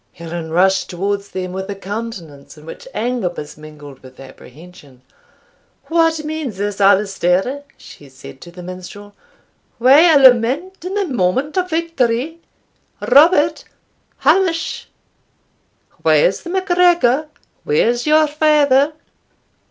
Helen 0.13 0.49
rushed 0.49 0.89
towards 0.89 1.29
them 1.29 1.53
with 1.53 1.69
a 1.69 1.75
countenance 1.75 2.57
in 2.57 2.65
which 2.65 2.87
anger 2.91 3.29
was 3.29 3.55
mingled 3.55 3.99
with 4.01 4.19
apprehension. 4.19 5.03
"What 5.89 6.23
means 6.25 6.57
this, 6.57 6.81
Alaster?" 6.81 7.61
she 7.77 8.09
said 8.09 8.41
to 8.41 8.49
the 8.51 8.63
minstrel 8.63 9.13
"why 9.77 10.11
a 10.11 10.17
lament 10.17 10.83
in 10.83 10.95
the 10.95 11.05
moment 11.05 11.55
of 11.55 11.69
victory? 11.69 12.39
Robert 12.99 13.63
Hamish 14.17 14.89
where's 16.01 16.41
the 16.41 16.49
MacGregor? 16.49 17.27
where's 17.63 18.07
your 18.07 18.25
father?" 18.25 18.93